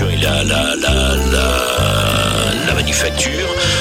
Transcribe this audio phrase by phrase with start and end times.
[0.00, 3.30] et la, la, la, la, la manufacture,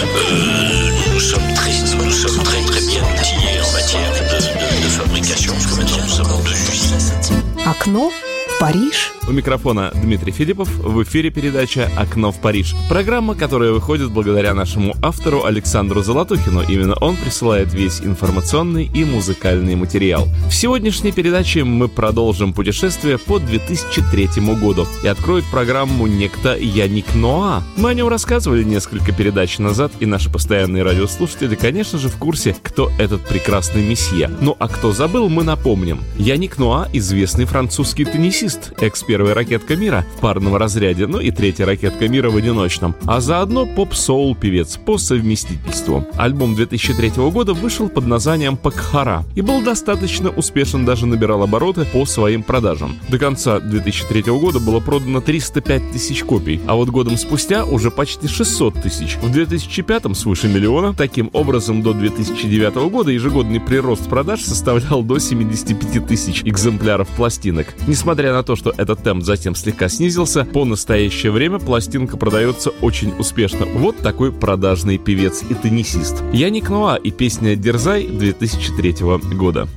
[0.03, 1.71] euh, nous sommes très,
[2.03, 6.19] nous sommes très très bien outillés en matière de, de, fabrication, parce que maintenant nous
[6.19, 8.30] avons deux usines.
[8.61, 9.11] Париж.
[9.27, 10.69] У микрофона Дмитрий Филиппов.
[10.77, 12.75] В эфире передача «Окно в Париж».
[12.89, 16.61] Программа, которая выходит благодаря нашему автору Александру Золотухину.
[16.61, 20.27] Именно он присылает весь информационный и музыкальный материал.
[20.47, 24.27] В сегодняшней передаче мы продолжим путешествие по 2003
[24.61, 24.85] году.
[25.03, 27.63] И откроет программу некто Яник Ноа.
[27.77, 32.55] Мы о нем рассказывали несколько передач назад, и наши постоянные радиослушатели, конечно же, в курсе,
[32.61, 34.29] кто этот прекрасный месье.
[34.39, 35.99] Ну а кто забыл, мы напомним.
[36.17, 41.65] Яник Ноа– известный французский теннисист, эксперт первая ракетка мира в парном разряде, ну и третья
[41.65, 46.07] ракетка мира в одиночном, а заодно поп-соул певец по совместительству.
[46.15, 52.05] Альбом 2003 года вышел под названием «Пакхара» и был достаточно успешен, даже набирал обороты по
[52.05, 52.97] своим продажам.
[53.09, 58.29] До конца 2003 года было продано 305 тысяч копий, а вот годом спустя уже почти
[58.29, 59.17] 600 тысяч.
[59.21, 60.93] В 2005 свыше миллиона.
[60.93, 67.67] Таким образом, до 2009 года ежегодный прирост продаж составлял до 75 тысяч экземпляров пластинок.
[67.87, 73.13] Несмотря на то, что этот темп затем слегка снизился, по настоящее время пластинка продается очень
[73.17, 73.65] успешно.
[73.65, 76.23] Вот такой продажный певец и теннисист.
[76.33, 78.95] Яник Нуа и песня «Дерзай» 2003
[79.35, 79.67] года.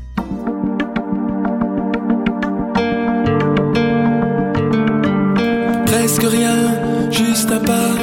[5.87, 7.95] Presque rien, juste un pas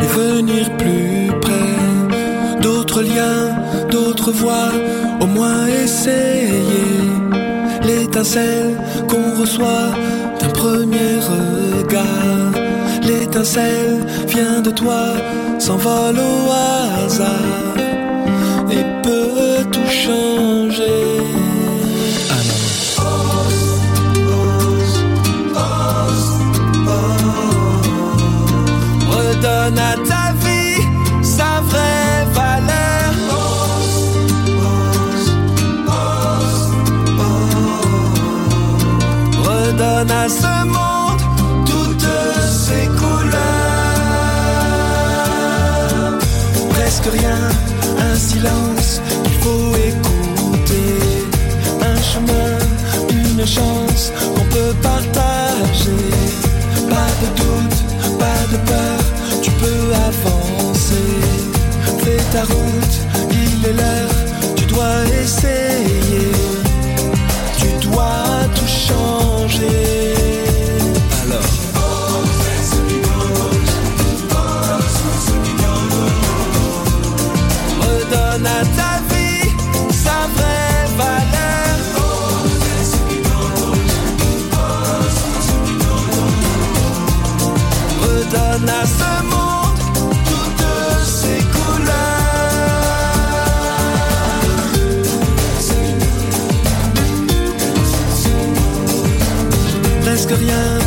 [0.00, 2.60] et venir plus près.
[2.60, 3.56] D'autres liens,
[3.90, 4.72] d'autres voies,
[5.20, 6.95] au moins essayer.
[7.86, 8.76] L'étincelle
[9.08, 9.92] qu'on reçoit
[10.40, 12.52] d'un premier regard.
[13.02, 15.04] L'étincelle vient de toi,
[15.58, 17.76] s'envole au hasard
[18.70, 21.20] et peut tout changer.
[29.08, 30.15] Redonne à ta
[39.98, 41.22] À ce monde
[41.64, 42.06] toutes
[42.50, 43.32] ses couleurs.
[46.68, 47.38] Presque rien,
[47.98, 51.00] un silence qu'il faut écouter.
[51.80, 52.58] Un chemin,
[53.08, 56.10] une chance qu'on peut partager.
[56.90, 57.80] Pas de doute,
[58.18, 59.00] pas de peur,
[59.40, 61.10] tu peux avancer.
[62.04, 62.96] Fais ta route,
[63.30, 64.14] il est l'heure,
[64.56, 65.65] tu dois essayer.
[100.38, 100.85] Rien,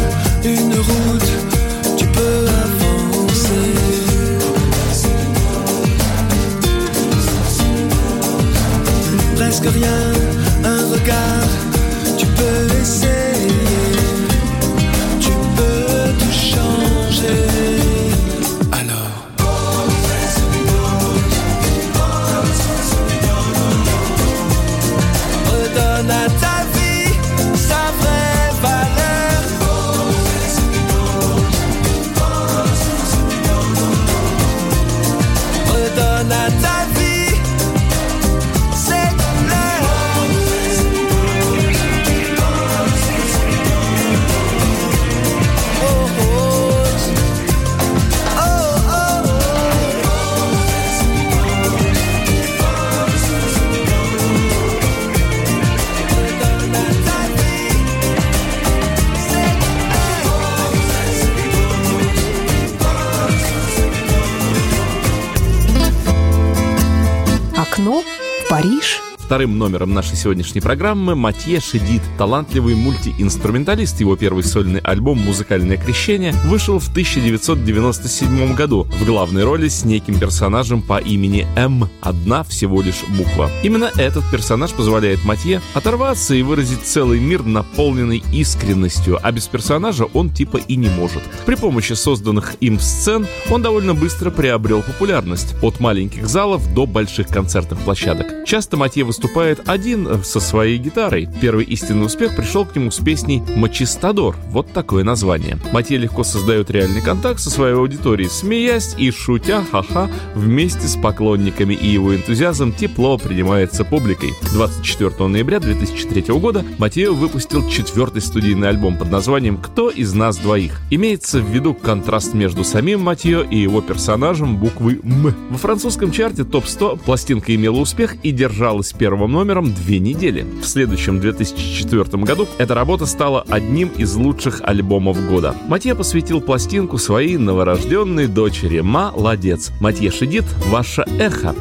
[69.30, 74.00] Вторым номером нашей сегодняшней программы Матье Шедид, талантливый мультиинструменталист.
[74.00, 80.20] Его первый сольный альбом «Музыкальное крещение» вышел в 1997 году в главной роли с неким
[80.20, 81.90] персонажем по имени М.
[82.02, 83.52] Одна всего лишь буква.
[83.62, 90.06] Именно этот персонаж позволяет Матье оторваться и выразить целый мир, наполненный искренностью, а без персонажа
[90.06, 91.22] он типа и не может.
[91.46, 97.28] При помощи созданных им сцен он довольно быстро приобрел популярность от маленьких залов до больших
[97.28, 98.39] концертных площадок.
[98.50, 101.30] Часто Матье выступает один со своей гитарой.
[101.40, 104.36] Первый истинный успех пришел к нему с песней «Мачистадор».
[104.48, 105.60] Вот такое название.
[105.72, 111.76] Матье легко создает реальный контакт со своей аудиторией, смеясь и шутя ха-ха вместе с поклонниками,
[111.76, 114.32] и его энтузиазм тепло принимается публикой.
[114.52, 120.82] 24 ноября 2003 года Матео выпустил четвертый студийный альбом под названием «Кто из нас двоих?».
[120.90, 125.36] Имеется в виду контраст между самим Матео и его персонажем буквы «М».
[125.52, 130.46] Во французском чарте ТОП-100 пластинка имела успех и держалась первым номером две недели.
[130.62, 135.54] В следующем 2004 году эта работа стала одним из лучших альбомов года.
[135.68, 139.72] Матье посвятил пластинку своей новорожденной дочери «Молодец».
[139.82, 141.54] Матье Шедит «Ваше эхо».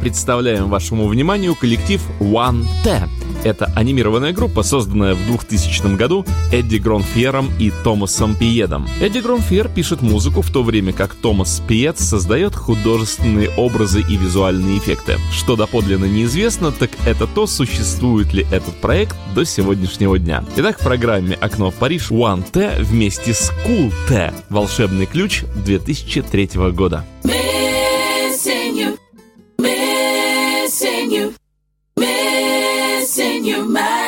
[0.00, 3.08] Представляем вашему вниманию коллектив One T.
[3.44, 8.86] Это анимированная группа, созданная в 2000 году Эдди Гронфьером и Томасом Пиедом.
[9.00, 14.78] Эдди Гронфьер пишет музыку, в то время как Томас Пиед создает художественные образы и визуальные
[14.78, 15.16] эффекты.
[15.32, 20.44] Что доподлинно неизвестно, так это то, существует ли этот проект до сегодняшнего дня.
[20.56, 26.50] Итак, в программе «Окно в Париж» One T вместе с Cool T «Волшебный ключ» 2003
[26.72, 27.04] года.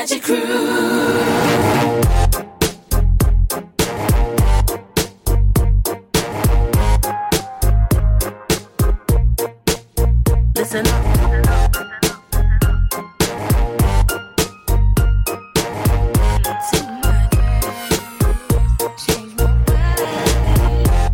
[0.02, 0.36] Magic crew.
[10.56, 11.02] Listen up.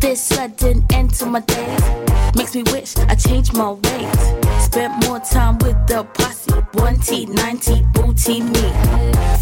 [0.01, 4.63] This sudden end to my days makes me wish I changed my ways.
[4.65, 6.38] Spent more time with the posse,
[6.79, 8.73] one T, 90, booty me.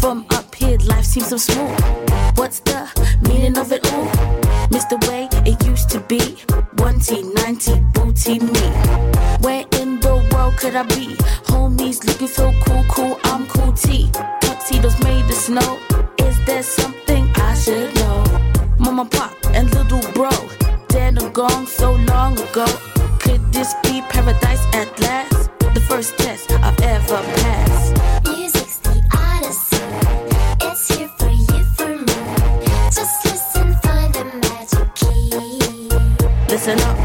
[0.00, 1.78] From up here, life seems so smooth.
[2.36, 2.88] What's the
[3.22, 4.48] meaning of it all?
[4.90, 6.18] The way it used to be.
[6.82, 8.66] One T, 90, booty me.
[9.44, 11.14] Where in the world could I be?
[11.44, 14.10] Homies looking so cool, cool, I'm cool T.
[14.40, 15.78] Tuxedos made of snow.
[16.20, 18.24] Is there something I should know?
[18.78, 20.30] Mama, pop, and little bro,
[20.88, 22.64] dead and gone so long ago.
[23.18, 25.47] Could this be paradise at last?
[25.74, 27.94] The first test I've ever passed.
[28.24, 29.84] Music's the odyssey.
[30.66, 32.14] It's here for you, for me.
[32.90, 35.88] Just listen, find the magic key.
[36.48, 36.98] Listen up,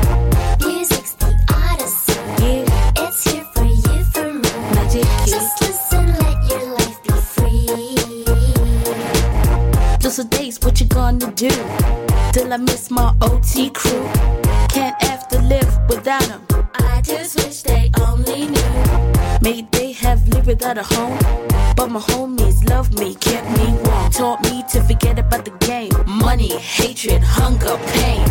[0.65, 2.19] Music's the odyssey.
[2.41, 4.49] yeah, It's here for you, for me.
[4.75, 5.31] magic key.
[5.31, 8.25] Just listen, let your life be free.
[9.99, 11.49] Just a days, what you gonna do?
[12.31, 14.07] Till I miss my OT crew.
[14.69, 16.52] Can't have to live without them.
[20.53, 21.17] Lived without a home.
[21.75, 24.11] But my homies love me, kept me warm.
[24.11, 25.91] Taught me to forget about the game.
[26.05, 28.25] Money, hatred, hunger, pain.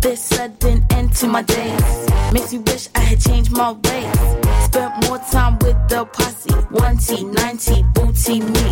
[0.00, 2.08] This sudden end to my days.
[2.32, 4.18] Makes me wish I had changed my ways.
[4.64, 6.50] Spent more time with the posse.
[6.70, 8.66] 1T, 90, booty me.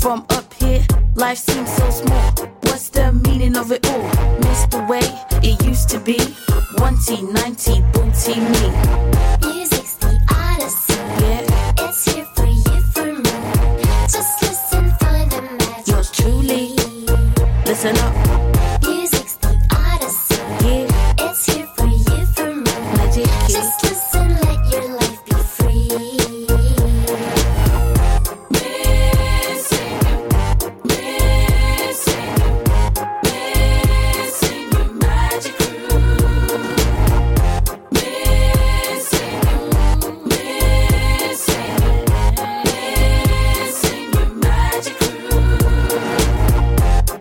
[0.00, 2.30] From up here, life seems so small.
[2.62, 4.08] What's the meaning of it all?
[4.40, 5.06] Miss the way
[5.42, 6.18] it used to be.
[6.76, 9.37] 1T, 90, booty me.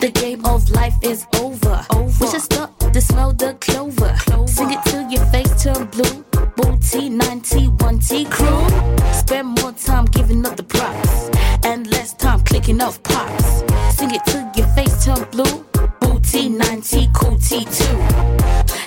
[0.08, 1.86] The game of life is over.
[1.94, 2.24] over.
[2.24, 4.16] We should stop to smell the clover.
[4.48, 6.24] Sing it till your face turn blue.
[6.56, 9.12] Booty 90, 1T crew.
[9.12, 11.30] Spend more time giving up the props
[11.66, 13.66] and less time clicking off pops.
[13.98, 15.66] Sing it till your face turn blue.
[16.00, 17.84] Booty 90, cool T2.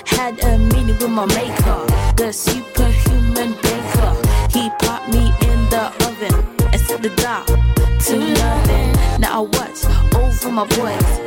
[0.07, 1.70] Had a meeting with my maker,
[10.51, 11.20] my boys,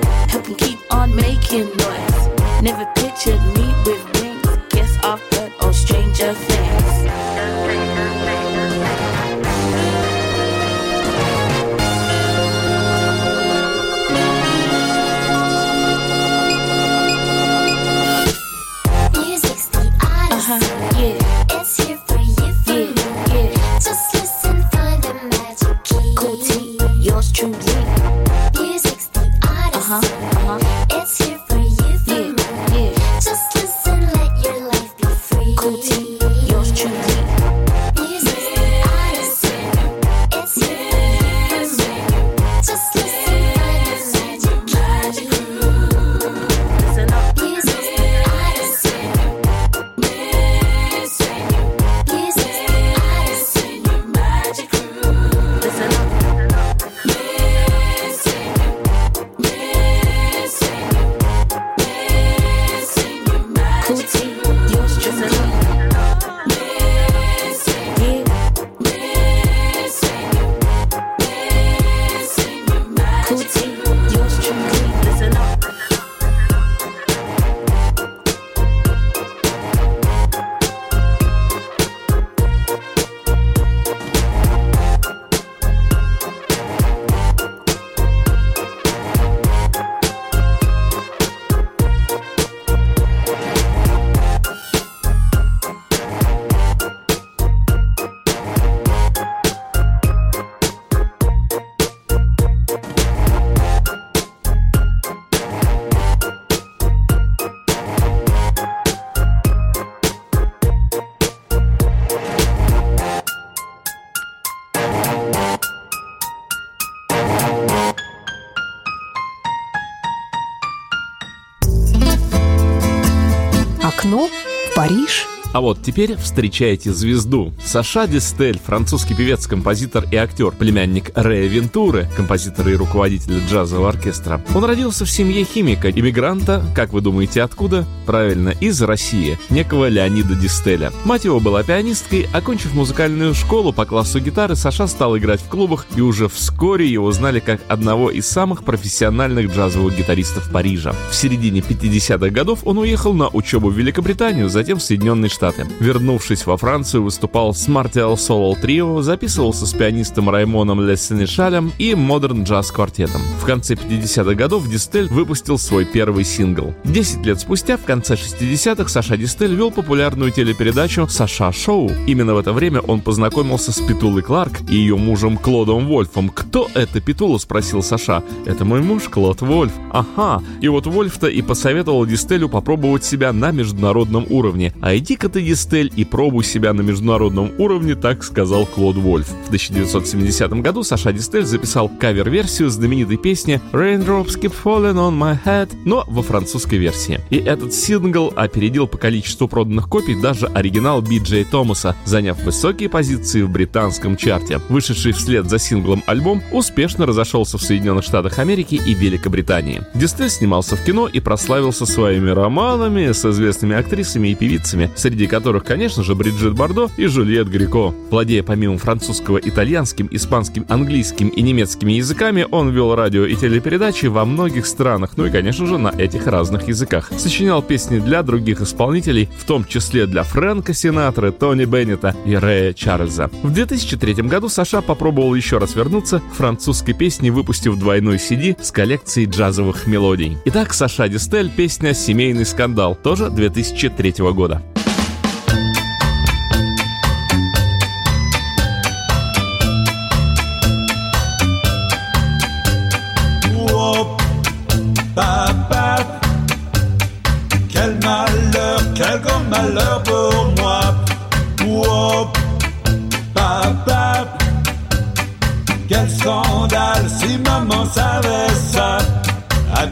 [125.54, 127.52] А вот теперь встречайте звезду.
[127.64, 134.42] Саша Дистель, французский певец, композитор и актер, племянник Рэя Вентуры, композитора и руководителя джазового оркестра.
[134.52, 137.86] Он родился в семье химика, иммигранта, как вы думаете, откуда?
[138.04, 140.90] Правильно, из России, некого Леонида Дистеля.
[141.04, 145.86] Мать его была пианисткой, окончив музыкальную школу по классу гитары, Саша стал играть в клубах,
[145.94, 150.96] и уже вскоре его знали как одного из самых профессиональных джазовых гитаристов Парижа.
[151.12, 155.43] В середине 50-х годов он уехал на учебу в Великобританию, затем в Соединенные Штаты.
[155.80, 162.44] Вернувшись во Францию, выступал с Martial Solo Trio, записывался с пианистом Раймоном Лессенешалем и Modern
[162.44, 163.20] Jazz квартетом.
[163.40, 166.74] В конце 50-х годов Дистель выпустил свой первый сингл.
[166.84, 171.90] Десять лет спустя, в конце 60-х, Саша Дистель вел популярную телепередачу «Саша Шоу».
[172.06, 176.28] Именно в это время он познакомился с Петулой Кларк и ее мужем Клодом Вольфом.
[176.28, 178.22] «Кто это Петула?»– спросил Саша.
[178.46, 179.72] «Это мой муж Клод Вольф».
[179.92, 180.42] «Ага».
[180.60, 184.72] И вот Вольф-то и посоветовал Дистелю попробовать себя на международном уровне.
[184.80, 189.26] «А иди-ка ты, Дистель, и пробуй себя на международном уровне», так сказал Клод Вольф.
[189.26, 195.70] В 1970 году Саша Дистель записал кавер-версию знаменитой песни «Raindrops keep falling on my head»,
[195.84, 197.20] но во французской версии.
[197.30, 202.88] И этот сингл опередил по количеству проданных копий даже оригинал Би Джей Томаса, заняв высокие
[202.88, 204.60] позиции в британском чарте.
[204.68, 209.82] Вышедший вслед за синглом альбом успешно разошелся в Соединенных Штатах Америки и Великобритании.
[209.94, 215.64] Дистель снимался в кино и прославился своими романами с известными актрисами и певицами, среди которых,
[215.64, 217.94] конечно же, Бриджит Бардо и Жюльет Грико.
[218.10, 224.24] Владея помимо французского итальянским, испанским, английским и немецкими языками, он вел радио и телепередачи во
[224.24, 227.10] многих странах, ну и, конечно же, на этих разных языках.
[227.16, 232.72] Сочинял песни для других исполнителей, в том числе для Фрэнка Синатры, Тони Беннета и Рэя
[232.72, 233.30] Чарльза.
[233.42, 238.70] В 2003 году Саша попробовал еще раз вернуться к французской песне, выпустив двойной CD с
[238.70, 240.38] коллекцией джазовых мелодий.
[240.44, 244.62] Итак, Саша Дистель, песня «Семейный скандал», тоже 2003 года.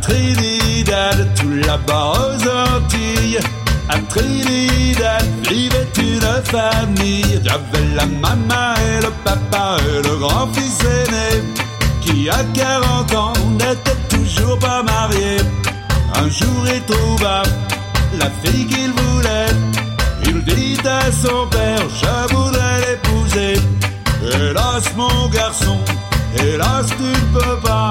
[0.02, 3.38] Trinidad, tout là-bas aux Antilles.
[3.88, 7.40] À Trinidad vivait une famille.
[7.44, 11.42] J'avais la maman et le papa et le grand-fils aîné
[12.00, 15.36] qui à 40 ans n'était toujours pas marié.
[16.14, 17.42] Un jour il trouva
[18.18, 19.54] la fille qu'il voulait.
[20.24, 23.60] Il dit à son père, je voudrais l'épouser.
[24.22, 25.78] Hélas mon garçon,
[26.36, 27.90] hélas tu ne peux pas.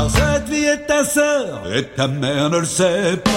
[0.00, 3.30] Car cette fille est ta sœur et ta mère ne le sait pas.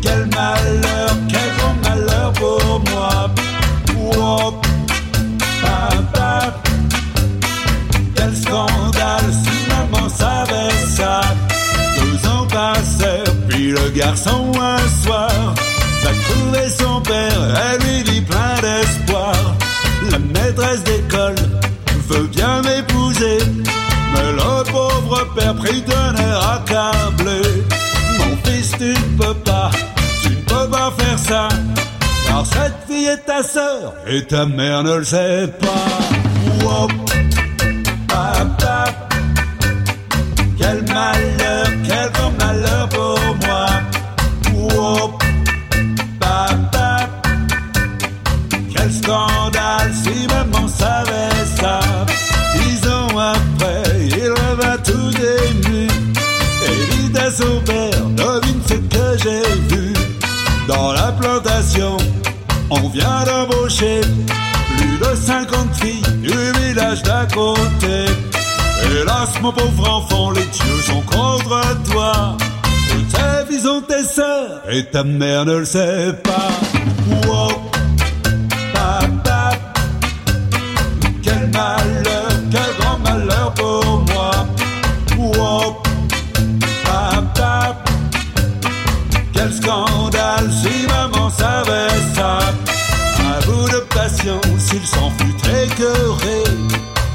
[0.00, 3.30] Quel malheur, quel grand malheur pour moi.
[4.14, 4.54] Oh.
[8.14, 11.20] Quel scandale si maman savait ça.
[11.98, 14.45] Deux ans passèrent, puis le garçon
[31.28, 35.66] Car cette fille est ta sœur et ta mère ne le sait pas.
[38.06, 38.84] Papa,
[40.56, 41.35] quel malheur,
[62.70, 64.00] On vient d'embaucher
[64.76, 68.06] plus de 50 filles du village d'à côté.
[68.84, 72.36] Hélas, mon pauvre enfant, les dieux sont contre toi.
[72.90, 76.50] Toutes tes filles sont tes sœurs et ta mère ne le sait pas.
[77.28, 77.52] Wow.
[81.22, 84.30] Quel malheur, quel grand malheur pour moi.
[86.84, 87.82] Papa,
[89.32, 90.50] quel scandale
[91.38, 92.38] savait ça.
[93.34, 96.44] À bout de patience, il s'en fut écœuré.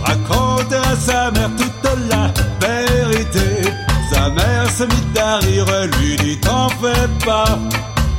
[0.03, 2.31] Raconter à sa mère toute la
[2.65, 3.69] vérité.
[4.11, 5.65] Sa mère se mit à rire
[5.99, 7.57] lui dit T'en fais pas.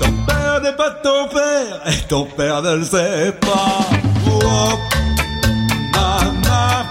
[0.00, 3.80] Ton père n'est pas ton père et ton père ne le sait pas.
[4.26, 4.78] Oh,
[5.92, 6.86] maman,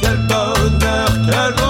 [0.00, 1.67] quel bonheur, quel bonheur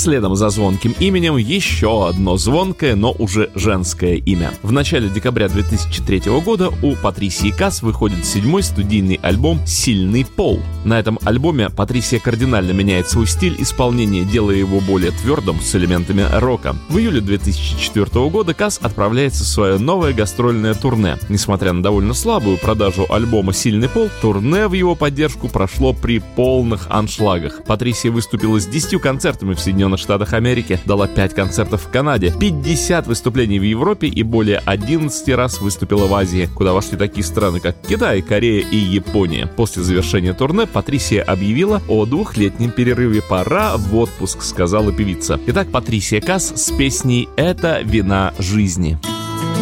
[0.00, 4.50] следом за звонким именем еще одно звонкое, но уже женское имя.
[4.62, 10.60] В начале декабря 2003 года у Патрисии Касс выходит седьмой студийный альбом «Сильный пол».
[10.84, 16.26] На этом альбоме Патрисия кардинально меняет свой стиль исполнения, делая его более твердым с элементами
[16.32, 16.74] рока.
[16.88, 21.18] В июле 2004 года Касс отправляется в свое новое гастрольное турне.
[21.28, 26.86] Несмотря на довольно слабую продажу альбома «Сильный пол», турне в его поддержку прошло при полных
[26.88, 27.64] аншлагах.
[27.64, 33.06] Патрисия выступила с 10 концертами в Соединенных Штатах Америки, дала 5 концертов в Канаде, 50
[33.06, 37.76] выступлений в Европе и более 11 раз выступила в Азии, куда вошли такие страны, как
[37.88, 39.46] Китай, Корея и Япония.
[39.46, 43.22] После завершения турне Патрисия объявила о двухлетнем перерыве.
[43.22, 45.40] «Пора в отпуск», сказала певица.
[45.46, 48.98] Итак, Патрисия Касс с песней «Это вина жизни».
[49.00, 49.59] Perdre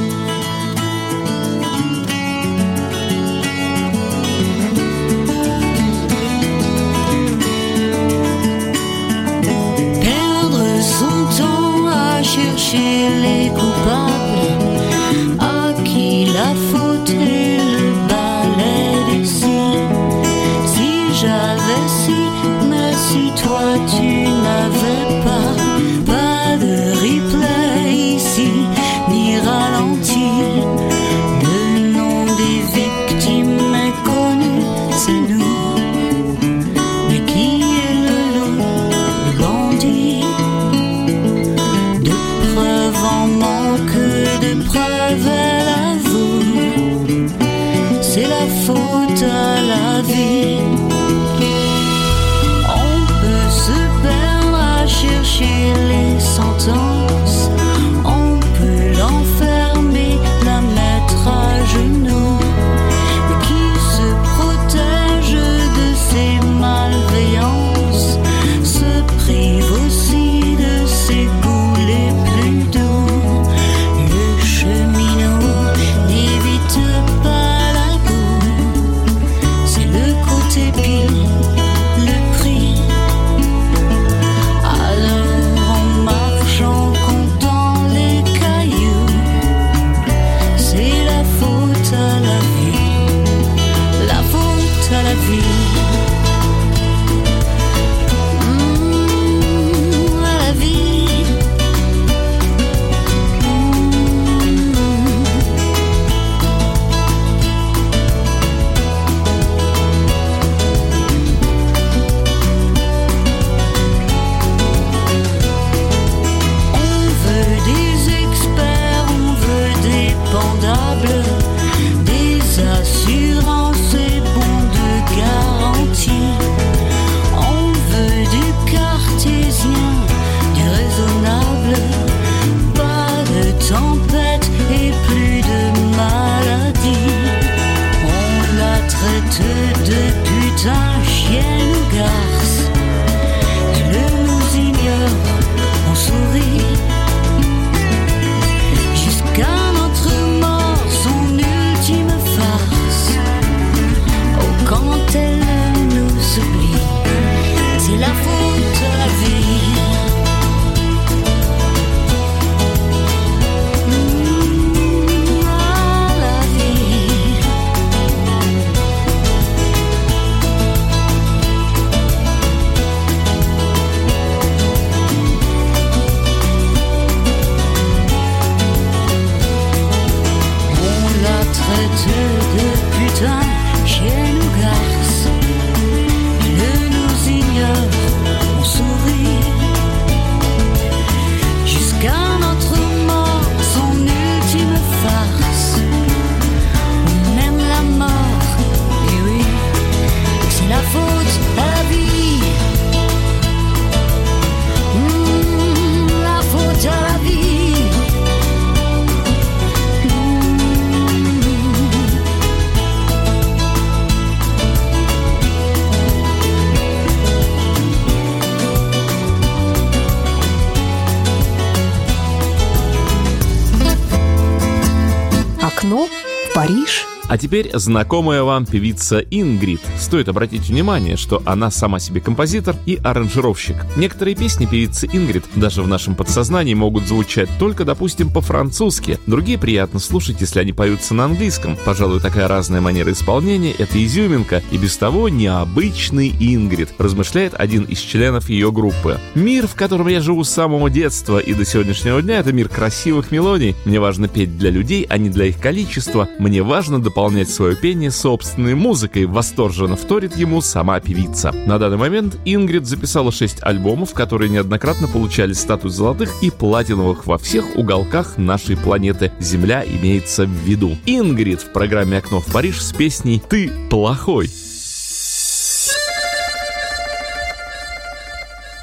[227.49, 229.81] теперь знакомая вам певица Ингрид.
[229.99, 233.87] Стоит обратить внимание, что она сама себе композитор и аранжировщик.
[233.97, 239.19] Некоторые песни певицы Ингрид даже в нашем подсознании могут звучать только, допустим, по-французски.
[239.27, 241.79] Другие приятно слушать, если они поются на английском.
[241.87, 248.01] Пожалуй, такая разная манера исполнения— это изюминка и без того необычный Ингрид, размышляет один из
[248.01, 249.19] членов ее группы.
[249.35, 253.31] Мир, в котором я живу с самого детства и до сегодняшнего дня, это мир красивых
[253.31, 253.75] мелодий.
[253.87, 256.29] Мне важно петь для людей, а не для их количества.
[256.39, 259.27] Мне важно дополнять свое пение собственной музыкой.
[259.27, 261.53] Восторженно вторит ему сама певица.
[261.53, 267.39] На данный момент Ингрид записала 6 альбомов, которые неоднократно получали статус золотых и платиновых во
[267.39, 269.33] всех уголках нашей планеты.
[269.39, 270.97] Земля имеется в виду.
[271.07, 274.51] Ингрид в программе «Окно в Париж» с песней «Ты плохой».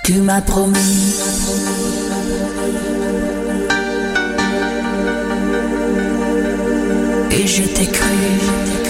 [0.05, 1.15] Tu m'as promis
[7.37, 8.84] Et je t'ai cru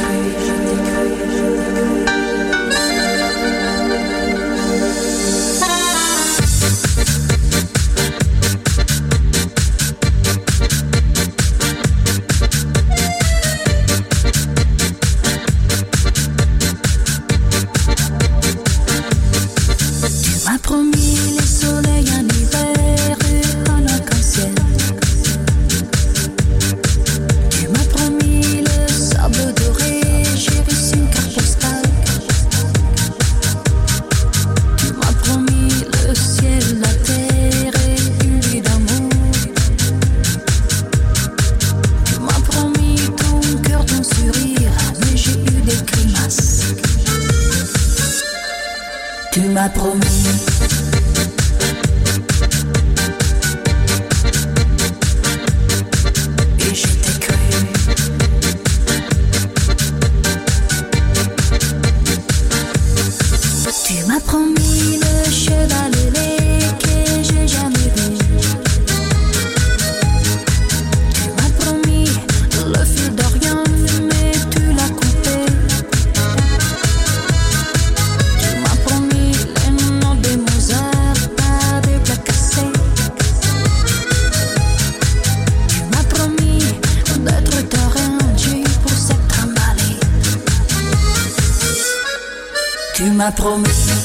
[93.25, 94.04] m'a promis.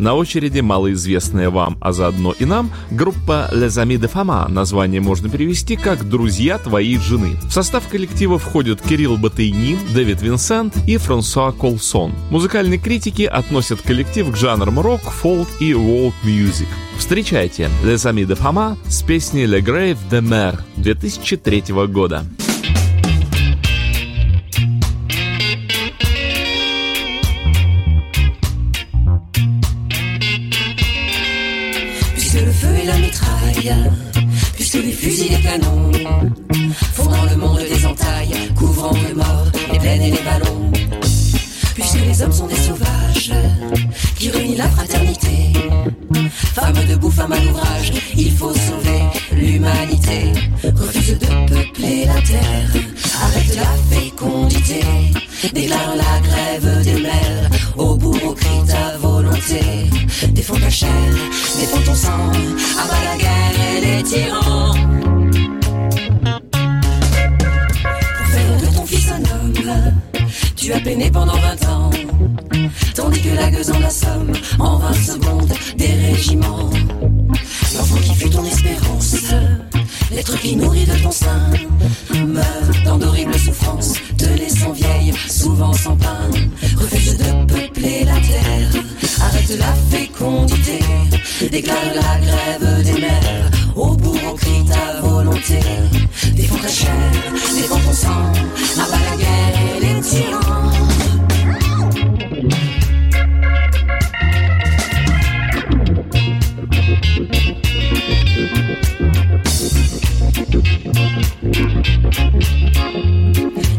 [0.00, 4.50] На очереди малоизвестная вам, а заодно и нам, группа Les Amis de Fama.
[4.50, 7.36] Название можно перевести как «Друзья твоей жены».
[7.42, 12.14] В состав коллектива входят Кирилл Батейнин, Дэвид Винсент и Франсуа Колсон.
[12.30, 16.68] Музыкальные критики относят коллектив к жанрам рок, фолк и world music.
[16.96, 22.24] Встречайте Les Amis de Fama с песней Le Grave de Mer 2003 года.
[34.54, 35.90] Puisque les fusils et les canons
[36.94, 40.70] font dans le monde des entailles, couvrant de morts les plaines et les ballons.
[41.74, 43.32] Puisque les hommes sont des sauvages
[44.16, 45.52] qui renient la fraternité.
[46.54, 49.00] Femme debout, femme à l'ouvrage, il faut sauver
[49.32, 50.32] l'humanité.
[50.64, 52.70] Refuse de peupler la terre,
[53.22, 54.80] arrête la fécondité.
[55.54, 59.89] Déclare la grève des mers, au bourreau crie ta volonté.
[60.28, 60.90] Défends ta chair,
[61.58, 62.30] défends ton sang,
[62.78, 64.74] abat la guerre et les tyrans.
[68.18, 69.52] Pour faire de ton fils un homme,
[70.56, 71.90] tu as peiné pendant 20 ans.
[72.94, 76.70] Tandis que la gueuse en assomme en 20 secondes des régiments.
[77.76, 79.16] L'enfant qui fut ton espérance,
[80.10, 81.50] l'être qui nourrit de ton sein,
[82.26, 86.30] meurt dans d'horribles souffrances, te laissant vieille, souvent sans pain.
[86.76, 87.39] Refuse de
[89.50, 90.78] arrête la fécondité,
[91.50, 93.50] déclare la grève des mers.
[93.76, 95.60] Au bourreau crie ta volonté,
[96.34, 96.92] défends ta chair,
[97.54, 98.32] défends ton sang,
[98.76, 100.70] abat la guerre et les tyrans.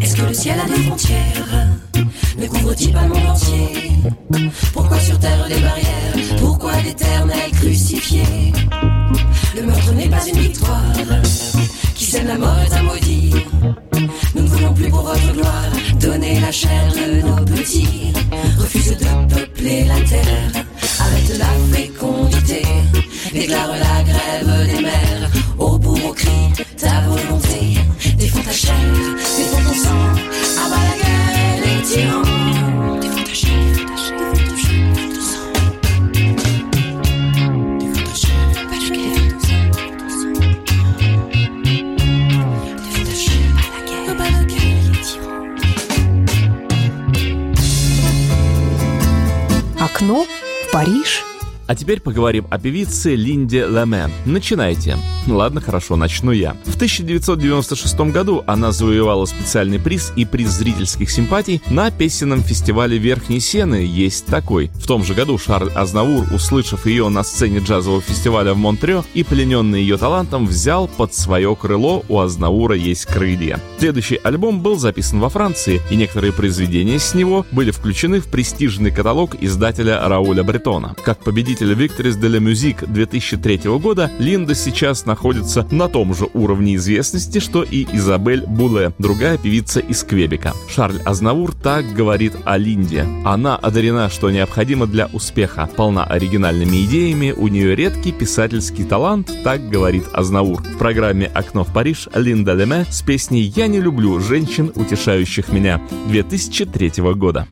[0.02, 1.68] Est-ce que le ciel a des frontières?
[2.38, 3.92] Ne couvre-t-il pas le monde entier?
[4.74, 6.38] Pourquoi sur terre des barrières?
[6.40, 8.54] Pourquoi d'éternels crucifiés
[9.56, 10.94] Le meurtre n'est pas une victoire.
[11.96, 13.34] Qui sème la mort est un maudit.
[14.36, 18.14] Nous ne voulons plus pour votre gloire Donner la chair de nos petits.
[18.58, 20.66] Refuse de peupler la terre.
[21.00, 22.62] Arrête la fécondité.
[23.34, 26.66] Déclare la grève des mers Au bourreau crie
[50.72, 51.31] Париж.
[51.72, 54.12] А теперь поговорим о певице Линде Лемен.
[54.26, 54.98] Начинайте.
[55.26, 56.58] Ладно, хорошо, начну я.
[56.66, 63.40] В 1996 году она завоевала специальный приз и приз зрительских симпатий на песенном фестивале Верхней
[63.40, 64.70] Сены «Есть такой».
[64.74, 69.24] В том же году Шарль Азнавур, услышав ее на сцене джазового фестиваля в Монтрео и
[69.24, 73.62] плененный ее талантом, взял под свое крыло «У Азнавура есть крылья».
[73.80, 78.92] Следующий альбом был записан во Франции, и некоторые произведения с него были включены в престижный
[78.92, 80.96] каталог издателя Рауля Бретона.
[81.06, 86.76] Как победитель Victories de la Musique 2003 года, Линда сейчас находится на том же уровне
[86.76, 90.54] известности, что и Изабель Буле, другая певица из Квебека.
[90.70, 93.06] Шарль Азнавур так говорит о Линде.
[93.24, 95.70] Она одарена, что необходимо для успеха.
[95.76, 100.62] Полна оригинальными идеями, у нее редкий писательский талант, так говорит Азнавур.
[100.64, 105.82] В программе «Окно в Париж» Линда Леме с песней «Я не люблю женщин, утешающих меня»
[106.08, 107.48] 2003 года.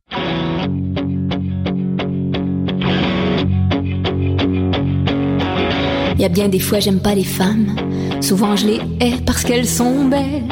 [6.20, 7.76] Y a bien des fois j'aime pas les femmes,
[8.20, 10.44] souvent je les hais parce qu'elles sont belles.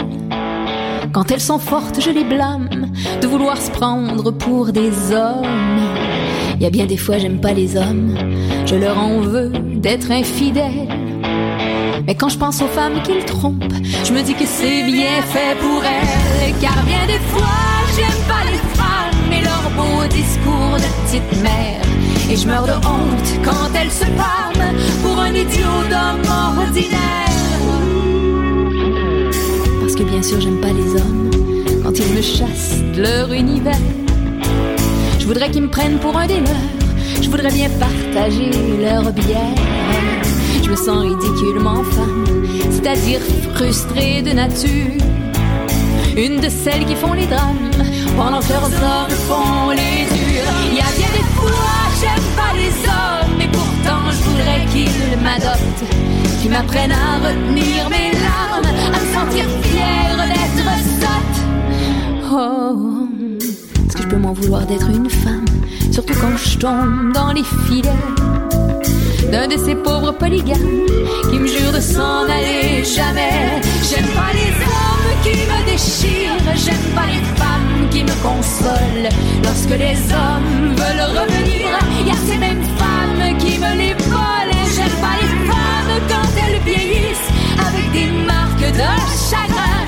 [1.12, 2.70] Quand elles sont fortes, je les blâme
[3.22, 5.80] de vouloir se prendre pour des hommes.
[6.60, 8.16] Y a bien des fois j'aime pas les hommes,
[8.66, 10.88] je leur en veux d'être infidèles.
[12.06, 13.74] Mais quand je pense aux femmes qu'ils trompent,
[14.06, 16.54] je me dis que c'est bien fait pour elles.
[16.62, 17.48] Car bien des fois
[17.94, 21.97] j'aime pas les femmes et leurs beaux discours de petite mère.
[22.30, 27.00] Et je meurs de honte quand elles se parlent pour un idiot d'homme ordinaire.
[29.80, 31.32] Parce que bien sûr j'aime pas les hommes
[31.84, 33.80] quand ils me chassent de leur univers.
[35.20, 36.78] Je voudrais qu'ils me prennent pour un des leurs.
[37.22, 38.52] Je voudrais bien partager
[38.82, 39.56] leur bière.
[40.64, 42.26] Je me sens ridiculement femme,
[42.72, 43.22] c'est-à-dire
[43.56, 45.02] frustrée de nature.
[46.18, 47.72] Une de celles qui font les drames
[48.18, 50.52] pendant que leurs hommes font les durs.
[50.72, 55.18] Il y a bien des fois, j'aime pas les hommes, mais pourtant je voudrais qu'ils
[55.22, 55.86] m'adoptent,
[56.42, 60.70] qu'ils m'apprennent à retenir mes larmes, à me sentir fière d'être
[61.02, 61.38] sotte.
[62.32, 63.08] Oh,
[63.88, 65.46] est-ce que je peux m'en vouloir d'être une femme,
[65.92, 67.90] surtout quand je tombe dans les filets
[69.32, 70.86] d'un de ces pauvres polygames
[71.30, 73.62] qui me jurent de s'en aller jamais.
[73.90, 74.87] J'aime pas les hommes
[75.28, 79.10] qui me déchirent, j'aime pas les femmes qui me consolent.
[79.44, 81.68] Lorsque les hommes veulent revenir,
[82.06, 84.64] y a ces mêmes femmes qui me les volent.
[84.76, 87.32] J'aime pas les femmes quand elles vieillissent
[87.68, 88.92] avec des marques de
[89.30, 89.84] chagrin.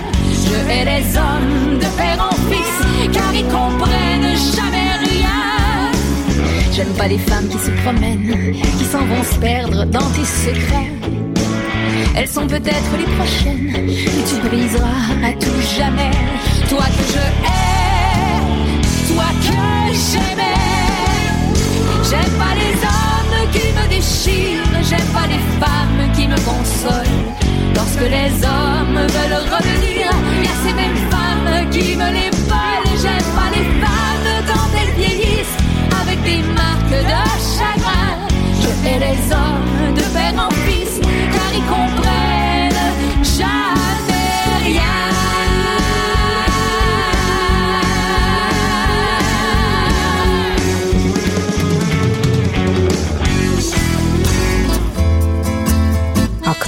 [0.46, 2.78] Je hais les hommes de père en fils
[3.14, 5.92] car ils comprennent jamais rien.
[6.72, 10.92] J'aime pas des femmes qui se promènent, qui s'en vont se perdre dans tes secrets.
[12.16, 14.88] Elles sont peut-être les prochaines que tu briseras
[15.24, 16.12] à tout jamais.
[16.70, 20.49] Toi que je hais, toi que j'aimais.
[22.10, 27.36] J'aime pas les hommes qui me déchirent, j'aime pas les femmes qui me consolent.
[27.76, 32.97] Lorsque les hommes veulent revenir, il y a ces mêmes femmes qui me les volent.
[33.01, 35.57] J'aime pas les femmes quand elles vieillissent
[36.01, 37.01] avec des marques de
[37.55, 38.10] chagrin.
[38.62, 40.99] Je hais les hommes de père en fils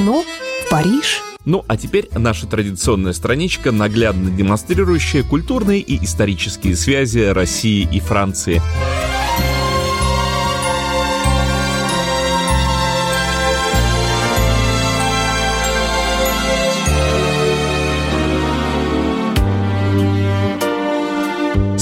[0.01, 1.21] Окно в Париж.
[1.45, 8.63] Ну а теперь наша традиционная страничка, наглядно демонстрирующая культурные и исторические связи России и Франции.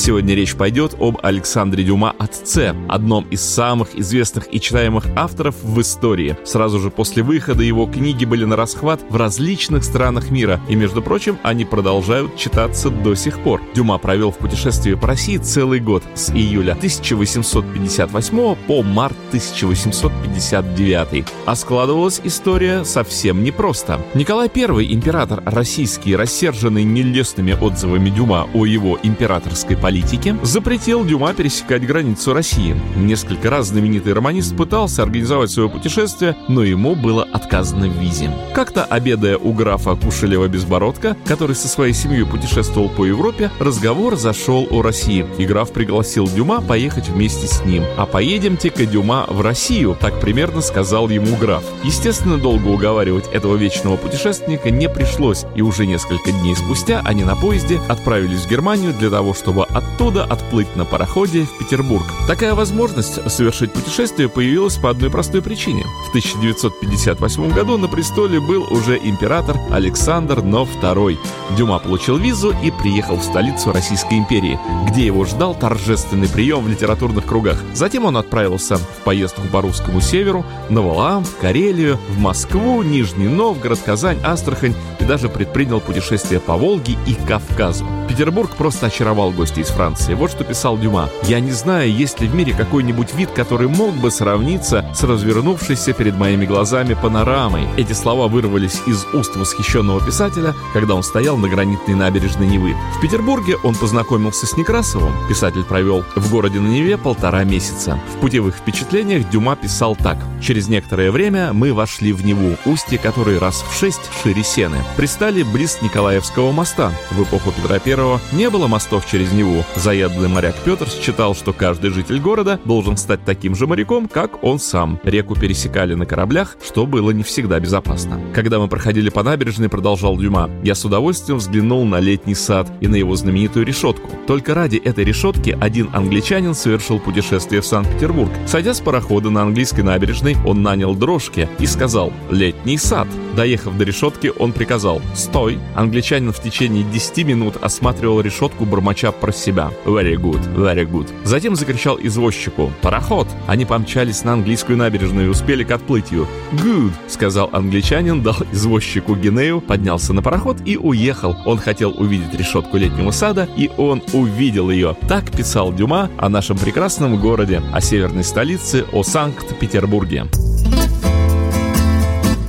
[0.09, 5.79] Сегодня речь пойдет об Александре Дюма отце, одном из самых известных и читаемых авторов в
[5.81, 6.35] истории.
[6.45, 11.03] Сразу же после выхода его книги были на расхват в различных странах мира, и, между
[11.03, 13.61] прочим, они продолжают читаться до сих пор.
[13.75, 21.25] Дюма провел в путешествии по России целый год, с июля 1858 по март 1859.
[21.45, 24.01] А складывалась история совсем непросто.
[24.15, 29.98] Николай I, император российский, рассерженный нелестными отзывами Дюма о его императорской политике,
[30.43, 32.75] запретил Дюма пересекать границу России.
[32.95, 38.31] Несколько раз знаменитый романист пытался организовать свое путешествие, но ему было отказано в визе.
[38.53, 44.81] Как-то обедая у графа Кушелева-Безбородка, который со своей семьей путешествовал по Европе, разговор зашел о
[44.81, 47.83] России, и граф пригласил Дюма поехать вместе с ним.
[47.97, 51.63] «А поедемте-ка, Дюма, в Россию», так примерно сказал ему граф.
[51.83, 57.35] Естественно, долго уговаривать этого вечного путешественника не пришлось, и уже несколько дней спустя они на
[57.35, 62.05] поезде отправились в Германию для того, чтобы оттуда отплыть на пароходе в Петербург.
[62.27, 65.83] Такая возможность совершить путешествие появилась по одной простой причине.
[66.05, 71.17] В 1958 году на престоле был уже император Александр Но II.
[71.57, 76.69] Дюма получил визу и приехал в столицу Российской империи, где его ждал торжественный прием в
[76.69, 77.61] литературных кругах.
[77.73, 83.27] Затем он отправился в поездку по русскому северу, на Валаам, в Карелию, в Москву, Нижний
[83.27, 87.85] Новгород, Казань, Астрахань и даже предпринял путешествие по Волге и Кавказу.
[88.07, 90.13] Петербург просто очаровал гостей из Франции.
[90.13, 91.09] Вот что писал Дюма.
[91.23, 95.93] «Я не знаю, есть ли в мире какой-нибудь вид, который мог бы сравниться с развернувшейся
[95.93, 97.67] перед моими глазами панорамой».
[97.77, 102.75] Эти слова вырвались из уст восхищенного писателя, когда он стоял на гранитной набережной Невы.
[102.97, 105.13] В Петербурге он познакомился с Некрасовым.
[105.27, 107.99] Писатель провел в городе на Неве полтора месяца.
[108.15, 110.17] В путевых впечатлениях Дюма писал так.
[110.41, 114.77] «Через некоторое время мы вошли в Неву, устье которой раз в шесть шире Сены.
[114.97, 116.91] Пристали близ Николаевского моста.
[117.11, 119.58] В эпоху Петра I не было мостов через Неву.
[119.75, 124.59] Заядлый моряк Петр считал, что каждый житель города должен стать таким же моряком, как он
[124.59, 124.99] сам.
[125.03, 128.19] Реку пересекали на кораблях, что было не всегда безопасно.
[128.33, 132.87] Когда мы проходили по набережной, продолжал Дюма, я с удовольствием взглянул на летний сад и
[132.87, 134.09] на его знаменитую решетку.
[134.27, 138.31] Только ради этой решетки один англичанин совершил путешествие в Санкт-Петербург.
[138.47, 143.07] Сойдя с парохода на английской набережной, он нанял дрожки и сказал «Летний сад».
[143.35, 145.59] Доехав до решетки, он приказал «Стой!».
[145.75, 149.48] Англичанин в течение 10 минут осматривал решетку, бормоча про себя
[149.85, 151.07] «Very good, very good».
[151.23, 153.27] Затем закричал извозчику «Пароход!».
[153.47, 156.27] Они помчались на английскую набережную и успели к отплытию.
[156.53, 161.35] «Good!»— сказал англичанин, дал извозчику Гинею, поднялся на пароход и уехал.
[161.45, 164.95] Он хотел увидеть решетку летнего сада, и он увидел ее.
[165.07, 170.27] Так писал Дюма о нашем прекрасном городе, о северной столице, о Санкт-Петербурге.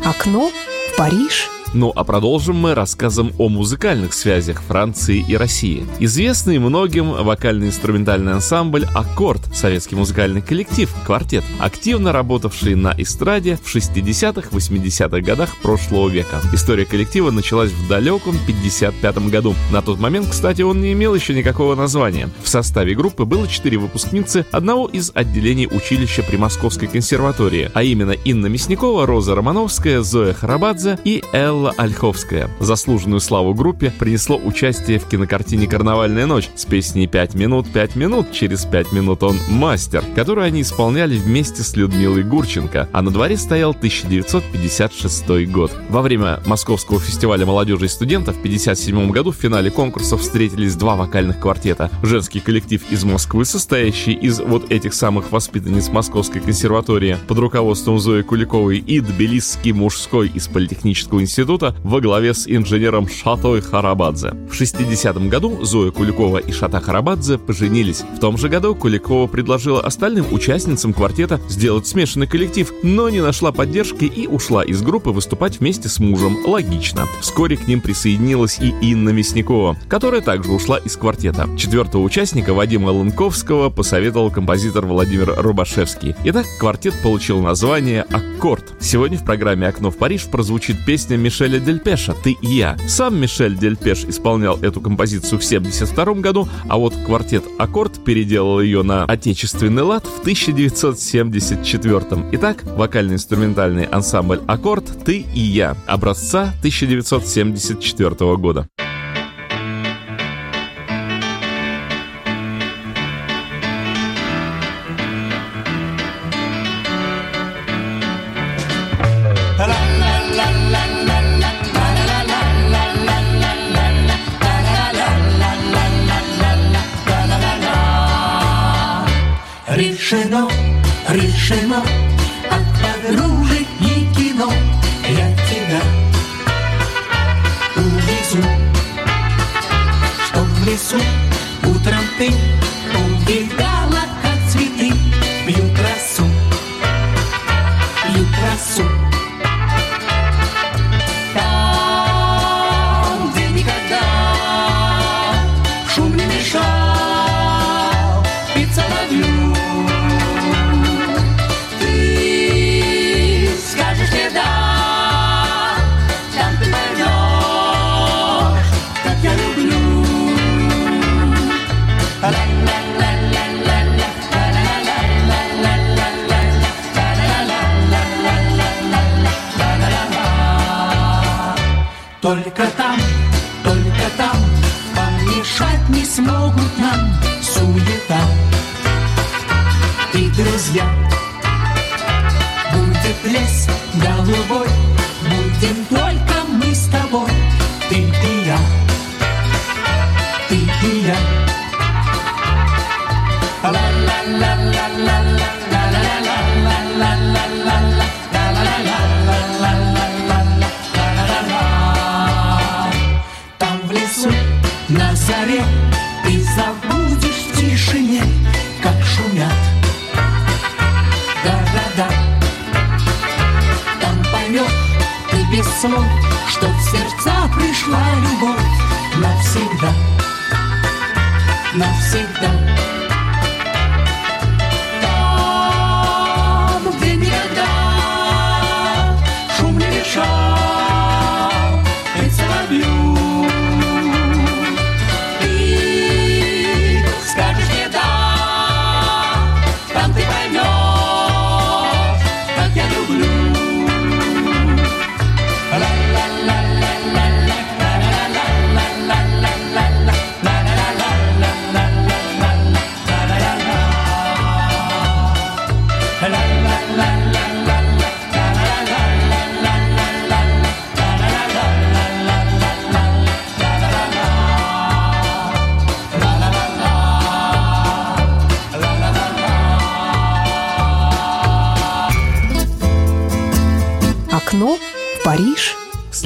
[0.04, 1.48] Окно в Париж.
[1.72, 5.86] Ну а продолжим мы рассказом о музыкальных связях Франции и России.
[6.00, 14.48] Известный многим вокально-инструментальный ансамбль «Аккорд»— советский музыкальный коллектив, квартет, активно работавший на эстраде в 60-х,
[14.50, 16.40] 80-х годах прошлого века.
[16.52, 19.54] История коллектива началась в далеком 55 году.
[19.70, 22.30] На тот момент, кстати, он не имел еще никакого названия.
[22.42, 28.12] В составе группы было четыре выпускницы одного из отделений училища при Московской консерватории, а именно
[28.12, 32.48] Инна Мясникова, Роза Романовская, Зоя Харабадзе и Элла Белла Ольховская.
[32.58, 38.32] Заслуженную славу группе принесло участие в кинокартине «Карнавальная ночь» с песней «Пять минут, пять минут,
[38.32, 43.36] через пять минут он мастер», которую они исполняли вместе с Людмилой Гурченко, а на дворе
[43.36, 45.70] стоял 1956 год.
[45.90, 50.96] Во время Московского фестиваля молодежи и студентов в 1957 году в финале конкурсов встретились два
[50.96, 51.90] вокальных квартета.
[52.02, 58.22] Женский коллектив из Москвы, состоящий из вот этих самых воспитанниц Московской консерватории под руководством Зои
[58.22, 64.34] Куликовой и Тбилисский мужской из Политехнического института во главе с инженером Шатой Харабадзе.
[64.48, 68.04] В 60 году Зоя Куликова и Шата Харабадзе поженились.
[68.16, 73.50] В том же году Куликова предложила остальным участницам квартета сделать смешанный коллектив, но не нашла
[73.50, 76.38] поддержки и ушла из группы выступать вместе с мужем.
[76.46, 77.06] Логично.
[77.20, 81.48] Вскоре к ним присоединилась и Инна Мясникова, которая также ушла из квартета.
[81.56, 86.14] Четвертого участника Вадима Ланковского посоветовал композитор Владимир Рубашевский.
[86.24, 88.72] Итак, квартет получил название «Аккорд».
[88.78, 92.76] Сегодня в программе «Окно в Париж» прозвучит песня Мишеля Дельпеша «Ты и я».
[92.86, 98.82] Сам Мишель Дельпеш исполнял эту композицию в 1972 году, а вот квартет «Аккорд» переделал ее
[98.82, 102.28] на отечественный лад в 1974.
[102.32, 108.68] Итак, вокально-инструментальный ансамбль «Аккорд» «Ты и я» образца 1974 года.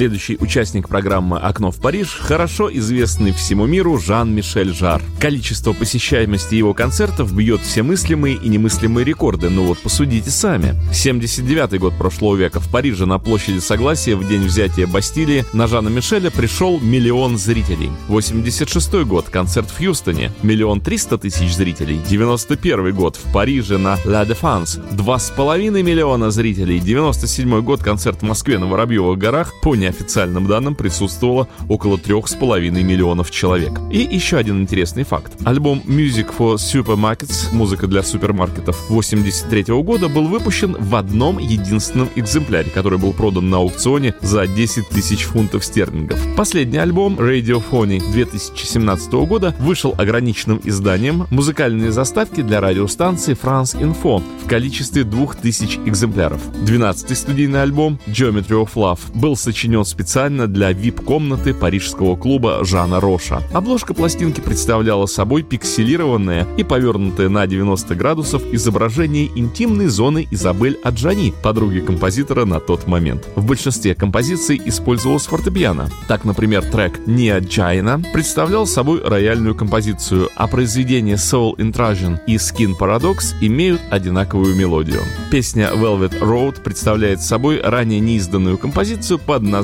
[0.05, 5.01] Следующий участник программы «Окно в Париж»— хорошо известный всему миру Жан-Мишель Жар.
[5.19, 10.75] Количество посещаемости его концертов бьет все мыслимые и немыслимые рекорды, ну вот посудите сами.
[10.93, 15.89] 79 год прошлого века в Париже на площади Согласия в день взятия Бастилии на Жана
[15.89, 17.91] Мишеля пришел миллион зрителей.
[18.09, 21.99] 86 год— концерт в Хьюстоне— миллион триста тысяч зрителей.
[22.11, 26.79] 91 год в Париже на Ла Дефанс— два с половиной миллиона зрителей.
[26.79, 32.71] 97 год— концерт в Москве на Воробьевых горах— по По неофициальным данным присутствовало около 3,5
[32.83, 33.73] миллионов человек.
[33.93, 35.33] И еще один интересный факт.
[35.45, 42.71] Альбом Music for Supermarkets, музыка для супермаркетов 83 года, был выпущен в одном единственном экземпляре,
[42.71, 46.19] который был продан на аукционе за 10 тысяч фунтов стерлингов.
[46.37, 54.49] Последний альбом Radiophony 2017 года вышел ограниченным изданием музыкальные заставки для радиостанции France Info в
[54.49, 56.41] количестве 2000 экземпляров.
[56.65, 63.43] 12-й студийный альбом Geometry of Love был сочинен специально для VIP-комнаты парижского клуба Жана Роша.
[63.53, 71.35] Обложка пластинки представляла собой пикселированное и повернутое на 90 градусов изображение интимной зоны Изабель Аджани,
[71.43, 73.27] подруги композитора на тот момент.
[73.35, 75.91] В большинстве композиций использовалась фортепиано.
[76.07, 82.79] Так, например, трек «Nia Jaina» представлял собой рояльную композицию, а произведения Soul Intrusion и Skin
[82.79, 85.01] Paradox имеют одинаковую мелодию.
[85.31, 89.64] Песня Velvet Road представляет собой ранее неизданную композицию под названием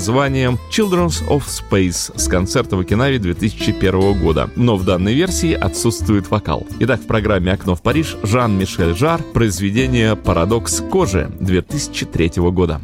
[0.71, 6.67] Children's of Space с концерта в Окинаве 2001 года, но в данной версии отсутствует вокал.
[6.81, 12.81] Итак, в программе «Окно в Париж» Жан-Мишель Жар, произведение «Парадокс кожи» 2003 года.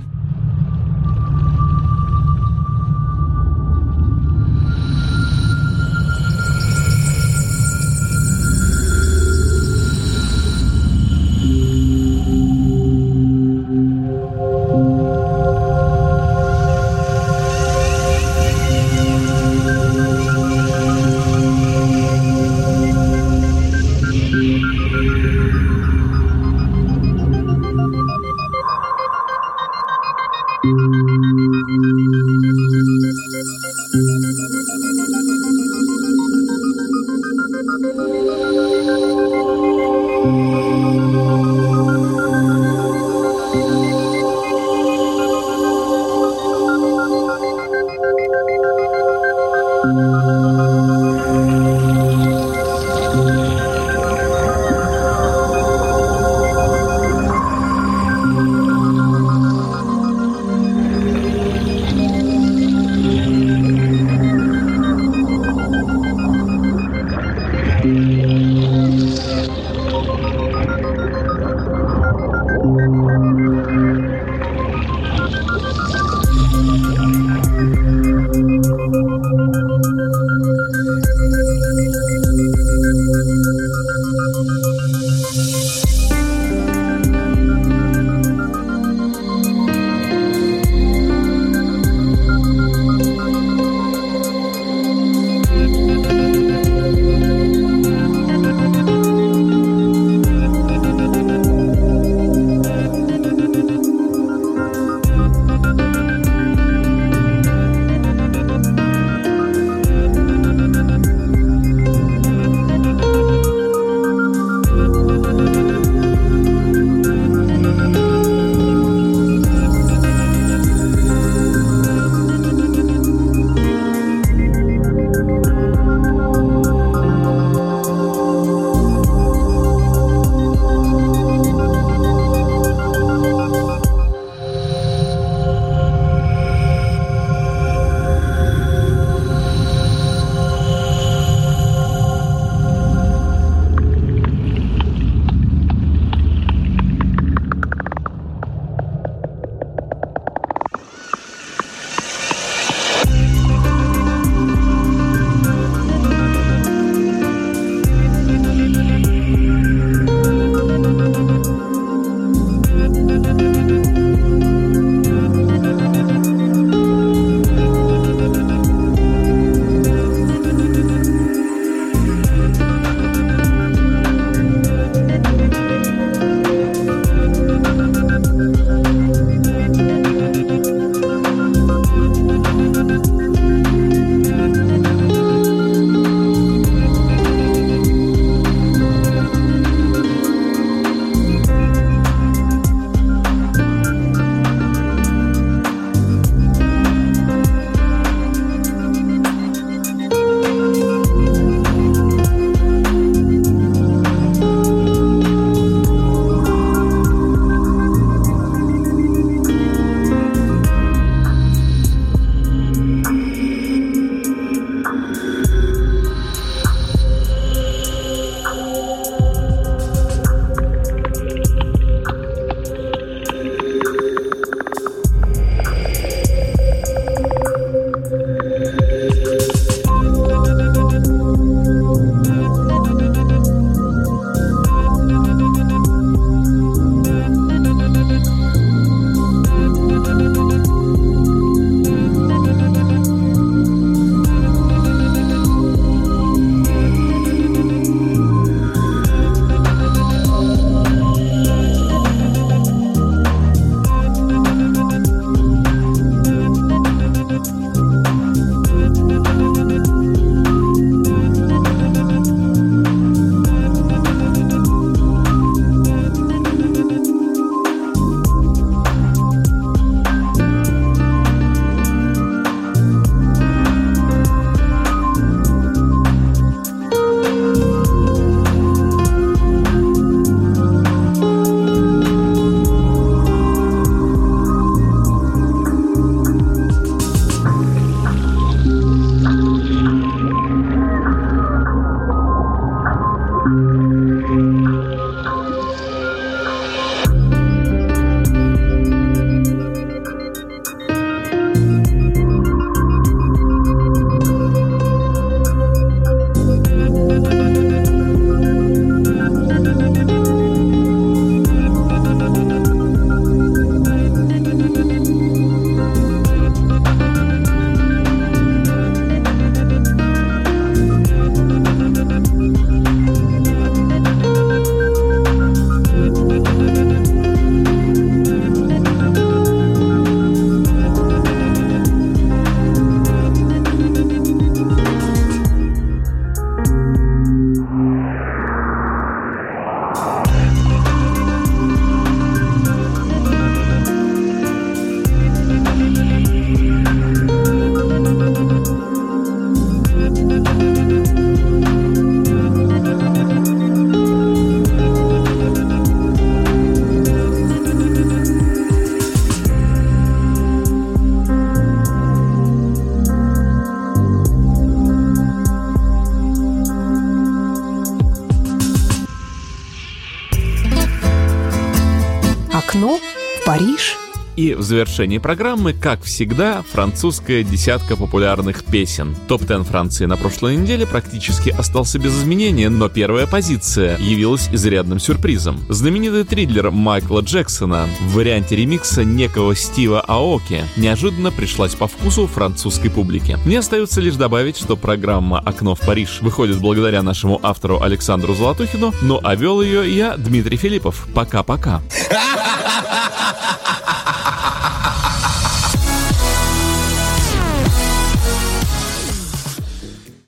[374.66, 379.16] Завершении программы, как всегда, французская десятка популярных песен.
[379.28, 385.58] Топ-10 Франции на прошлой неделе практически остался без изменения, но первая позиция явилась изрядным сюрпризом.
[385.68, 392.90] Знаменитый триллер Майкла Джексона в варианте ремикса некого Стива Аоки неожиданно пришлась по вкусу французской
[392.90, 393.38] публике.
[393.44, 398.92] Мне остается лишь добавить, что программа «Окно в Париж» выходит благодаря нашему автору Александру Золотухину,
[399.02, 401.06] ну а вел ее я, Дмитрий Филиппов.
[401.14, 401.82] Пока-пока.
[402.10, 402.35] Ha